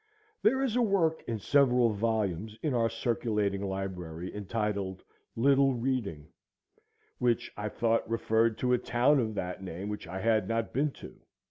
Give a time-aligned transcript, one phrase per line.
[0.41, 5.03] There is a work in several volumes in our Circulating Library entitled
[5.35, 6.27] Little Reading,
[7.19, 10.89] which I thought referred to a town of that name which I had not been
[11.05, 11.19] to.